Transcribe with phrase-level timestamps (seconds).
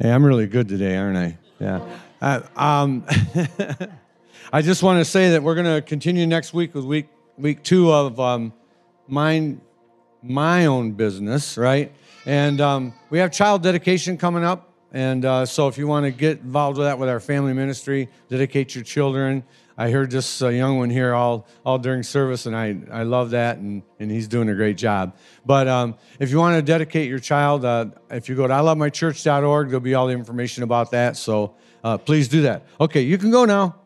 [0.00, 1.36] Hey, I'm really good today, aren't I?
[1.58, 1.84] Yeah.
[2.22, 3.04] Uh, um,
[4.52, 7.64] I just want to say that we're going to continue next week with week week
[7.64, 8.52] two of um,
[9.08, 9.60] mind,
[10.22, 11.92] my own business, right?
[12.26, 16.12] And um, we have child dedication coming up, and uh, so if you want to
[16.12, 19.42] get involved with that with our family ministry, dedicate your children.
[19.80, 23.30] I heard this uh, young one here all, all during service, and I, I love
[23.30, 25.14] that, and, and he's doing a great job.
[25.46, 29.68] But um, if you want to dedicate your child, uh, if you go to ilovemychurch.org,
[29.68, 31.16] there'll be all the information about that.
[31.16, 31.54] So
[31.84, 32.64] uh, please do that.
[32.80, 33.76] Okay, you can go now.